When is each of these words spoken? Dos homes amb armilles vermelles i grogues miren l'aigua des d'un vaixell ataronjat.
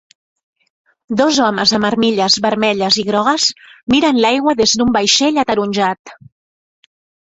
Dos 1.19 1.37
homes 1.47 1.73
amb 1.79 1.89
armilles 1.91 2.39
vermelles 2.47 2.99
i 3.05 3.07
grogues 3.13 3.47
miren 3.97 4.25
l'aigua 4.27 4.59
des 4.65 4.77
d'un 4.83 4.99
vaixell 5.01 5.43
ataronjat. 5.49 6.19